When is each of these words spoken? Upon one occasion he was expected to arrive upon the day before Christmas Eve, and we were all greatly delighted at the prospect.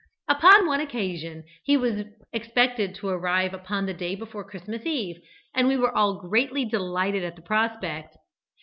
Upon 0.27 0.65
one 0.65 0.81
occasion 0.81 1.43
he 1.63 1.77
was 1.77 2.05
expected 2.33 2.95
to 2.95 3.09
arrive 3.09 3.53
upon 3.53 3.85
the 3.85 3.93
day 3.93 4.15
before 4.15 4.43
Christmas 4.43 4.83
Eve, 4.83 5.21
and 5.53 5.67
we 5.67 5.77
were 5.77 5.95
all 5.95 6.21
greatly 6.21 6.65
delighted 6.65 7.23
at 7.23 7.35
the 7.35 7.43
prospect. 7.43 8.17